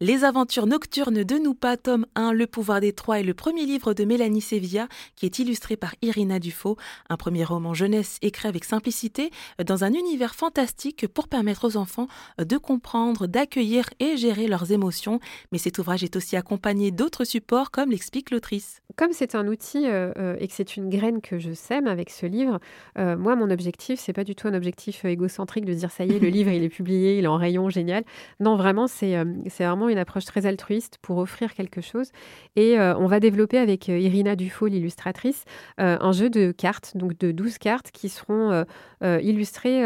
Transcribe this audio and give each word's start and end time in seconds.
Les 0.00 0.22
aventures 0.22 0.68
nocturnes 0.68 1.24
de 1.24 1.38
Noupa, 1.38 1.76
tome 1.76 2.06
1, 2.14 2.32
Le 2.32 2.46
pouvoir 2.46 2.80
des 2.80 2.92
trois 2.92 3.18
est 3.18 3.24
le 3.24 3.34
premier 3.34 3.66
livre 3.66 3.94
de 3.94 4.04
Mélanie 4.04 4.40
Sevilla 4.40 4.86
qui 5.16 5.26
est 5.26 5.40
illustré 5.40 5.76
par 5.76 5.92
Irina 6.02 6.38
Dufaux, 6.38 6.76
un 7.08 7.16
premier 7.16 7.42
roman 7.42 7.74
jeunesse 7.74 8.18
écrit 8.22 8.46
avec 8.46 8.64
simplicité 8.64 9.32
dans 9.66 9.82
un 9.82 9.92
univers 9.92 10.36
fantastique 10.36 11.08
pour 11.08 11.26
permettre 11.26 11.66
aux 11.66 11.76
enfants 11.76 12.06
de 12.38 12.56
comprendre, 12.58 13.26
d'accueillir 13.26 13.90
et 13.98 14.16
gérer 14.16 14.46
leurs 14.46 14.70
émotions. 14.70 15.18
Mais 15.50 15.58
cet 15.58 15.78
ouvrage 15.80 16.04
est 16.04 16.14
aussi 16.14 16.36
accompagné 16.36 16.92
d'autres 16.92 17.24
supports 17.24 17.72
comme 17.72 17.90
l'explique 17.90 18.30
l'autrice. 18.30 18.82
Comme 18.94 19.12
c'est 19.12 19.34
un 19.34 19.48
outil 19.48 19.84
euh, 19.88 20.12
euh, 20.16 20.36
et 20.38 20.46
que 20.46 20.54
c'est 20.54 20.76
une 20.76 20.90
graine 20.90 21.20
que 21.20 21.40
je 21.40 21.52
sème 21.52 21.88
avec 21.88 22.10
ce 22.10 22.26
livre, 22.26 22.60
euh, 22.98 23.16
moi 23.16 23.34
mon 23.34 23.50
objectif 23.50 23.98
c'est 23.98 24.12
pas 24.12 24.22
du 24.22 24.36
tout 24.36 24.46
un 24.46 24.54
objectif 24.54 25.04
égocentrique 25.04 25.64
de 25.64 25.74
dire 25.74 25.90
ça 25.90 26.04
y 26.04 26.12
est 26.12 26.20
le 26.20 26.28
livre 26.28 26.52
il 26.52 26.62
est 26.62 26.68
publié, 26.68 27.18
il 27.18 27.24
est 27.24 27.28
en 27.28 27.36
rayon 27.36 27.68
génial. 27.68 28.04
Non 28.38 28.54
vraiment 28.54 28.86
c'est 28.86 29.20
c'est 29.48 29.64
vraiment 29.64 29.87
une 29.88 29.98
approche 29.98 30.24
très 30.24 30.46
altruiste 30.46 30.98
pour 31.02 31.18
offrir 31.18 31.54
quelque 31.54 31.80
chose. 31.80 32.10
Et 32.56 32.78
euh, 32.78 32.96
on 32.96 33.06
va 33.06 33.20
développer 33.20 33.58
avec 33.58 33.88
euh, 33.88 33.98
Irina 33.98 34.36
Dufaux, 34.36 34.66
l'illustratrice, 34.66 35.44
euh, 35.80 35.96
un 36.00 36.12
jeu 36.12 36.30
de 36.30 36.52
cartes, 36.52 36.96
donc 36.96 37.18
de 37.18 37.32
12 37.32 37.58
cartes 37.58 37.90
qui 37.92 38.08
seront 38.08 38.64
illustrées 39.02 39.84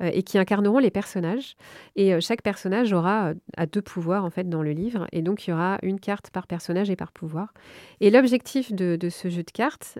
et 0.00 0.22
qui 0.22 0.38
incarneront 0.38 0.78
les 0.78 0.90
personnages. 0.90 1.56
Et 1.96 2.20
chaque 2.20 2.42
personnage 2.42 2.92
aura 2.92 3.32
à 3.56 3.66
deux 3.66 3.82
pouvoirs 3.82 4.24
en 4.24 4.30
fait 4.30 4.48
dans 4.48 4.62
le 4.62 4.72
livre. 4.72 5.06
Et 5.12 5.22
donc 5.22 5.46
il 5.46 5.50
y 5.50 5.52
aura 5.52 5.78
une 5.82 6.00
carte 6.00 6.30
par 6.30 6.46
personnage 6.46 6.90
et 6.90 6.96
par 6.96 7.12
pouvoir. 7.12 7.52
Et 8.00 8.10
l'objectif 8.10 8.72
de, 8.72 8.96
de, 8.96 9.08
ce 9.08 9.28
jeu 9.28 9.42
de 9.42 9.50
cartes, 9.50 9.98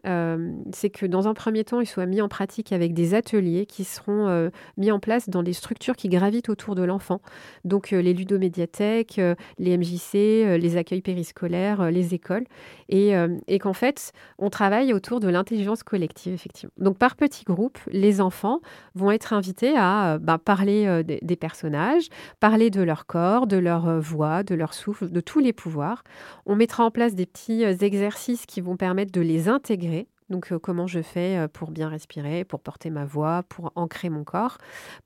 c'est 0.73 0.91
que 0.91 1.07
dans 1.07 1.29
un 1.29 1.35
premier 1.35 1.65
temps, 1.65 1.81
il 1.81 1.87
soit 1.87 2.07
mis 2.07 2.21
en 2.21 2.29
pratique 2.29 2.73
avec 2.73 2.93
des 2.93 3.15
ateliers 3.15 3.67
qui 3.67 3.85
seront 3.85 4.51
mis 4.77 4.91
en 4.91 4.99
place 4.99 5.29
dans 5.29 5.43
des 5.43 5.53
structures 5.53 5.97
qui 5.97 6.09
gravitent 6.09 6.49
autour 6.49 6.75
de 6.75 6.83
l'enfant. 6.83 7.21
Donc 7.65 7.91
les 7.91 8.15
ludomédiathèques, 8.15 9.21
les 9.59 9.77
MJC, 9.77 10.15
euh, 10.15 10.59
les 10.59 10.77
accueils 10.77 11.03
périscolaires, 11.03 11.81
euh, 11.81 11.91
les 11.91 12.15
écoles, 12.15 12.45
euh, 12.93 13.39
et, 13.47 13.59
qu'en 13.59 13.73
fait, 13.73 14.13
on 14.39 14.51
travaille 14.51 14.93
autour 14.93 15.21
de 15.21 15.29
l'intelligence 15.29 15.83
collective, 15.83 16.35
effectivement. 16.35 16.73
Donc, 16.79 16.99
par 16.99 17.17
petits 17.17 17.45
groupes, 17.45 17.79
les 17.89 18.21
enfants 18.21 18.61
vont 18.95 19.11
être 19.11 19.33
invités 19.33 19.75
à 19.77 20.19
bah, 20.19 20.39
parler 20.39 21.03
des, 21.05 21.37
personnages, 21.37 22.09
parler 22.41 22.71
de 22.71 22.83
leur 22.83 23.07
corps, 23.07 23.47
de 23.47 23.57
leur 23.57 24.01
voix, 24.01 24.43
de 24.43 24.55
leur 24.55 24.75
souffle, 24.75 25.11
de 25.11 25.21
tous 25.21 25.39
les 25.39 25.53
pouvoirs. 25.53 26.03
On 26.47 26.57
mettra 26.57 26.85
en 26.85 26.91
place 26.91 27.15
des 27.15 27.27
petits 27.27 27.63
exercices 27.63 28.47
qui 28.47 28.61
vont 28.61 28.77
permettre 28.77 29.13
de 29.13 29.21
les 29.21 29.49
intégrer 29.49 30.07
donc, 30.29 30.57
comment 30.59 30.87
je 30.87 31.03
fais 31.03 31.49
pour 31.53 31.73
bien 31.73 31.89
respirer, 31.89 32.45
pour 32.45 32.61
porter 32.61 32.89
ma 32.89 33.05
voix, 33.05 33.43
pour 33.49 33.73
ancrer 33.75 34.11
mon 34.11 34.23
corps, 34.23 34.59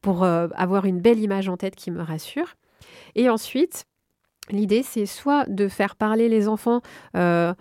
pour 0.02 0.22
avoir 0.24 0.84
une 0.84 1.00
belle 1.00 1.18
image 1.18 1.48
en 1.48 1.56
tête 1.56 1.76
qui 1.76 1.90
me 1.90 2.02
rassure. 2.02 2.56
Et 3.14 3.30
ensuite, 3.30 3.86
L'idée, 4.50 4.82
c'est 4.82 5.06
soit 5.06 5.46
de 5.48 5.68
faire 5.68 5.96
parler 5.96 6.28
les 6.28 6.48
enfants 6.48 6.82
euh, 7.16 7.54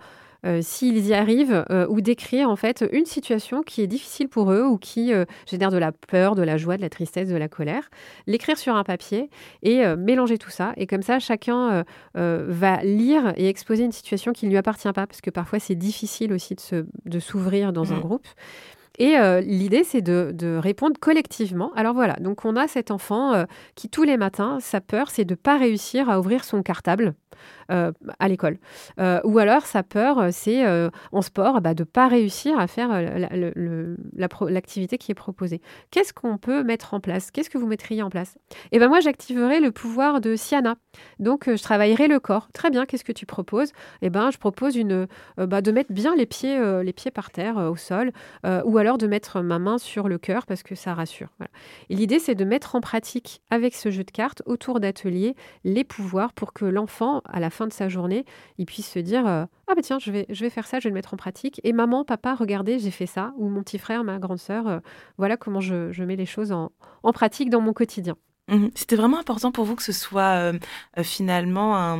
euh, 0.44 0.60
s'ils 0.60 1.06
y 1.06 1.14
arrivent, 1.14 1.64
euh, 1.70 1.86
ou 1.88 2.02
d'écrire 2.02 2.50
en 2.50 2.56
fait 2.56 2.84
une 2.92 3.06
situation 3.06 3.62
qui 3.62 3.80
est 3.80 3.86
difficile 3.86 4.28
pour 4.28 4.52
eux 4.52 4.62
ou 4.62 4.76
qui 4.76 5.10
génère 5.46 5.70
de 5.70 5.78
la 5.78 5.92
peur, 5.92 6.34
de 6.34 6.42
la 6.42 6.58
joie, 6.58 6.76
de 6.76 6.82
la 6.82 6.90
tristesse, 6.90 7.30
de 7.30 7.36
la 7.36 7.48
colère, 7.48 7.88
l'écrire 8.26 8.58
sur 8.58 8.76
un 8.76 8.84
papier 8.84 9.30
et 9.62 9.82
mélanger 9.96 10.36
tout 10.36 10.50
ça. 10.50 10.74
Et 10.76 10.86
comme 10.86 11.02
ça, 11.02 11.18
chacun 11.18 11.84
va 12.14 12.82
lire 12.82 13.32
et 13.36 13.48
exposer 13.48 13.84
une 13.84 13.92
situation 13.92 14.32
qui 14.32 14.44
ne 14.44 14.50
lui 14.50 14.58
appartient 14.58 14.92
pas, 14.92 15.06
parce 15.06 15.22
que 15.22 15.30
parfois 15.30 15.58
c'est 15.58 15.74
difficile 15.74 16.34
aussi 16.34 16.56
de 17.06 17.18
s'ouvrir 17.18 17.72
dans 17.72 17.94
un 17.94 17.96
mmh. 17.96 18.00
groupe. 18.00 18.26
Et 18.98 19.18
euh, 19.18 19.40
l'idée, 19.40 19.82
c'est 19.84 20.02
de, 20.02 20.56
répondre 20.58 20.98
collectivement. 21.00 21.72
Alors 21.74 21.94
voilà, 21.94 22.14
donc 22.14 22.44
on 22.44 22.56
a 22.56 22.68
cet 22.68 22.90
enfant 22.90 23.34
euh, 23.34 23.44
qui 23.74 23.88
tous 23.88 24.04
les 24.04 24.16
matins, 24.16 24.58
sa 24.60 24.80
peur, 24.80 25.10
c'est 25.10 25.24
de 25.24 25.32
ne 25.32 25.36
pas 25.36 25.58
réussir 25.58 26.08
à 26.08 26.20
ouvrir 26.20 26.44
son 26.44 26.62
cartable 26.62 27.14
euh, 27.70 27.92
à 28.18 28.28
l'école. 28.28 28.58
ou 29.24 29.38
alors 29.38 29.66
sa 29.66 29.82
peur, 29.82 30.28
c'est 30.32 30.64
en 31.12 31.22
sport 31.22 31.60
bah, 31.60 31.74
de 31.74 31.82
ne 31.82 31.84
pas 31.84 32.08
réussir 32.08 32.58
à 32.58 32.66
faire 32.66 32.90
l'activité 34.48 34.98
qui 34.98 35.12
est 35.12 35.14
proposée. 35.14 35.60
Qu'est-ce 35.90 36.12
qu'on 36.12 36.38
peut 36.38 36.62
mettre 36.62 36.94
en 36.94 37.00
place? 37.00 37.30
Qu'est-ce 37.30 37.50
que 37.50 37.58
vous 37.58 37.66
mettriez 37.66 38.02
en 38.02 38.10
place? 38.10 38.36
Et 38.72 38.76
eh 38.76 38.78
ben 38.78 38.88
moi, 38.88 39.00
j'activerai 39.00 39.60
le 39.60 39.70
pouvoir 39.70 40.20
de 40.20 40.36
Siana. 40.36 40.76
Donc 41.18 41.44
je 41.46 41.62
travaillerai 41.62 42.08
le 42.08 42.20
corps. 42.20 42.48
Très 42.52 42.70
bien, 42.70 42.86
qu'est-ce 42.86 43.04
que 43.04 43.12
tu 43.12 43.26
proposes? 43.26 43.72
Eh 44.02 44.10
ben 44.10 44.30
je 44.30 44.38
propose 44.38 44.78
bah, 45.36 45.60
de 45.60 45.72
mettre 45.72 45.92
bien 45.92 46.14
les 46.16 46.26
pieds, 46.26 46.82
les 46.82 46.92
pieds 46.92 47.10
par 47.10 47.30
terre 47.30 47.56
au 47.56 47.76
sol, 47.76 48.12
ou 48.64 48.78
alors 48.78 48.98
de 48.98 49.06
mettre 49.06 49.40
ma 49.40 49.58
main 49.58 49.78
sur 49.78 50.08
le 50.08 50.18
cœur 50.18 50.46
parce 50.46 50.62
que 50.62 50.74
ça 50.74 50.94
rassure. 50.94 51.28
Et 51.90 51.96
l'idée, 51.96 52.18
c'est 52.18 52.34
de 52.34 52.44
mettre 52.44 52.74
en 52.74 52.80
pratique 52.80 53.42
avec 53.50 53.74
ce 53.74 53.90
jeu 53.90 54.04
de 54.04 54.10
cartes 54.10 54.42
autour 54.46 54.80
d'ateliers 54.80 55.34
les 55.64 55.84
pouvoirs 55.84 56.32
pour 56.32 56.52
que 56.52 56.64
l'enfant, 56.64 57.22
à 57.24 57.40
la 57.40 57.50
fin 57.50 57.66
de 57.66 57.72
sa 57.72 57.88
journée, 57.88 58.24
il 58.58 58.66
puisse 58.66 58.90
se 58.90 58.98
dire 58.98 59.26
euh, 59.26 59.44
ah 59.66 59.74
bah 59.74 59.82
tiens, 59.82 59.98
je 59.98 60.10
vais, 60.10 60.26
je 60.28 60.40
vais 60.40 60.50
faire 60.50 60.66
ça, 60.66 60.78
je 60.78 60.84
vais 60.84 60.90
le 60.90 60.94
mettre 60.94 61.14
en 61.14 61.16
pratique. 61.16 61.60
Et 61.64 61.72
maman, 61.72 62.04
papa, 62.04 62.34
regardez, 62.34 62.78
j'ai 62.78 62.90
fait 62.90 63.06
ça. 63.06 63.32
Ou 63.36 63.48
mon 63.48 63.62
petit 63.62 63.78
frère, 63.78 64.04
ma 64.04 64.18
grande 64.18 64.38
sœur, 64.38 64.68
euh, 64.68 64.78
voilà 65.18 65.36
comment 65.36 65.60
je, 65.60 66.02
mets 66.02 66.16
les 66.16 66.26
choses 66.26 66.52
en, 66.52 66.70
pratique 67.12 67.50
dans 67.50 67.60
mon 67.60 67.72
quotidien. 67.72 68.16
Mmh 68.48 68.68
C'était 68.74 68.96
vraiment 68.96 69.18
important 69.18 69.52
pour 69.52 69.64
vous 69.64 69.74
que 69.74 69.82
ce 69.82 69.92
soit 69.92 70.52
euh, 70.52 70.52
finalement 71.02 71.98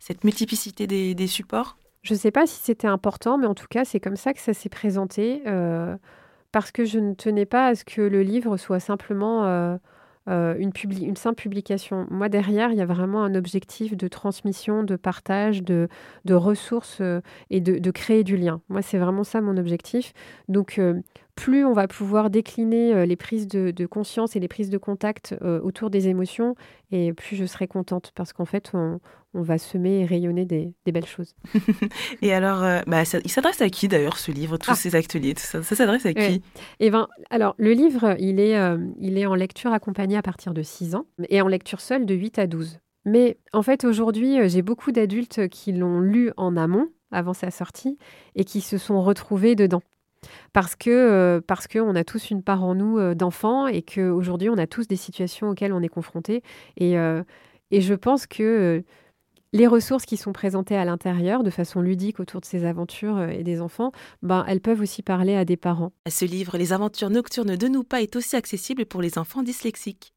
cette 0.00 0.24
multiplicité 0.24 0.86
des 0.86 1.26
supports? 1.26 1.76
Je 2.02 2.14
ne 2.14 2.18
sais 2.18 2.30
pas 2.30 2.46
si 2.46 2.60
c'était 2.62 2.86
important, 2.86 3.36
mais 3.36 3.46
en 3.46 3.54
tout 3.54 3.66
cas, 3.68 3.84
c'est 3.84 4.00
comme 4.00 4.16
ça 4.16 4.32
que 4.32 4.40
ça 4.40 4.54
s'est 4.54 4.70
présenté, 4.70 5.42
parce 6.52 6.70
que 6.70 6.86
je 6.86 6.98
ne 6.98 7.12
tenais 7.12 7.44
pas 7.44 7.66
à 7.66 7.74
ce 7.74 7.84
que 7.84 8.00
le 8.00 8.22
livre 8.22 8.56
soit 8.56 8.80
simplement 8.80 9.78
euh, 10.28 10.54
euh, 10.54 10.54
une, 10.58 11.16
simple 11.16 11.42
publication. 11.42 12.06
Moi, 12.10 12.28
derrière, 12.28 12.70
il 12.70 12.78
y 12.78 12.80
a 12.80 12.86
vraiment 12.86 13.24
un 13.24 13.34
objectif 13.34 13.96
de 13.96 14.08
transmission, 14.08 14.82
de 14.82 14.96
partage, 14.96 15.62
de, 15.62 15.88
de 16.24 16.34
ressources 16.34 17.02
et 17.50 17.60
de, 17.60 17.78
de, 17.78 17.90
créer 17.90 18.24
du 18.24 18.36
lien. 18.36 18.60
Moi, 18.68 18.82
c'est 18.82 18.98
vraiment 18.98 19.24
ça 19.24 19.40
mon 19.40 19.56
objectif. 19.56 20.12
Donc, 20.48 20.80
plus 21.38 21.64
on 21.64 21.72
va 21.72 21.86
pouvoir 21.86 22.30
décliner 22.30 22.92
euh, 22.92 23.06
les 23.06 23.14
prises 23.14 23.46
de, 23.46 23.86
conscience 23.86 24.34
et 24.34 24.40
les 24.40 24.48
prises 24.48 24.70
de 24.70 24.78
contact 24.78 25.36
euh, 25.40 25.60
autour 25.60 25.88
des 25.88 26.08
émotions, 26.08 26.56
et 26.90 27.12
plus 27.12 27.36
je 27.36 27.44
serai 27.44 27.68
contente 27.68 28.10
parce 28.16 28.32
qu'en 28.32 28.44
fait, 28.44 28.72
on, 28.74 28.98
va 29.34 29.56
semer 29.56 30.00
et 30.00 30.04
rayonner 30.04 30.44
des, 30.44 30.74
belles 30.86 31.06
choses. 31.06 31.36
et 32.22 32.32
alors, 32.32 32.64
euh, 32.64 32.80
bah, 32.88 33.02
il 33.24 33.30
s'adresse 33.30 33.60
à 33.60 33.70
qui 33.70 33.86
d'ailleurs 33.86 34.18
ce 34.18 34.32
livre, 34.32 34.56
tous 34.56 34.72
ah. 34.72 34.74
ces 34.74 34.96
ateliers, 34.96 35.34
ça, 35.36 35.62
ça 35.62 35.76
s'adresse 35.76 36.06
à 36.06 36.12
qui? 36.12 36.20
Et 36.20 36.42
eh 36.80 36.90
ben, 36.90 37.06
Alors, 37.30 37.54
le 37.56 37.70
livre, 37.70 38.16
il 38.18 38.40
est, 38.40 38.58
il 38.98 39.16
est 39.16 39.26
en 39.26 39.36
lecture 39.36 39.72
accompagnée 39.72 40.16
à 40.16 40.22
partir 40.22 40.54
de 40.54 40.62
6 40.62 40.96
ans 40.96 41.06
et 41.28 41.40
en 41.40 41.46
lecture 41.46 41.80
seule 41.80 42.04
de 42.04 42.14
8 42.16 42.40
à 42.40 42.46
12. 42.48 42.80
Mais 43.04 43.38
en 43.52 43.62
fait, 43.62 43.84
aujourd'hui, 43.84 44.48
j'ai 44.48 44.62
beaucoup 44.62 44.90
d'adultes 44.90 45.46
qui 45.48 45.70
l'ont 45.72 46.00
lu 46.00 46.32
en 46.36 46.56
amont, 46.56 46.88
avant 47.12 47.32
sa 47.32 47.52
sortie, 47.52 47.96
et 48.34 48.44
qui 48.44 48.60
se 48.60 48.76
sont 48.76 49.00
retrouvés 49.02 49.54
dedans 49.54 49.82
parce 50.52 50.76
que 50.76 50.90
euh, 50.90 51.40
parce 51.46 51.66
a 51.66 52.04
tous 52.04 52.30
une 52.30 52.42
part 52.42 52.64
en 52.64 52.74
nous 52.74 52.98
euh, 52.98 53.14
d'enfants 53.14 53.66
et 53.66 53.82
qu'aujourd'hui 53.82 54.48
on 54.48 54.58
a 54.58 54.66
tous 54.66 54.88
des 54.88 54.96
situations 54.96 55.50
auxquelles 55.50 55.72
on 55.72 55.82
est 55.82 55.88
confronté 55.88 56.42
et, 56.76 56.98
euh, 56.98 57.22
et 57.70 57.80
je 57.80 57.94
pense 57.94 58.26
que 58.26 58.82
les 59.52 59.66
ressources 59.66 60.04
qui 60.04 60.16
sont 60.16 60.32
présentées 60.32 60.76
à 60.76 60.84
l'intérieur 60.84 61.42
de 61.42 61.50
façon 61.50 61.80
ludique 61.80 62.20
autour 62.20 62.40
de 62.40 62.46
ces 62.46 62.66
aventures 62.66 63.22
et 63.22 63.42
des 63.42 63.62
enfants, 63.62 63.92
ben, 64.22 64.44
elles 64.46 64.60
peuvent 64.60 64.82
aussi 64.82 65.02
parler 65.02 65.34
à 65.36 65.46
des 65.46 65.56
parents. 65.56 65.92
Ce 66.06 66.26
livre, 66.26 66.58
Les 66.58 66.74
aventures 66.74 67.08
nocturnes 67.08 67.56
de 67.56 67.68
Noupa, 67.68 68.02
est 68.02 68.14
aussi 68.14 68.36
accessible 68.36 68.84
pour 68.84 69.00
les 69.00 69.16
enfants 69.16 69.42
dyslexiques. 69.42 70.12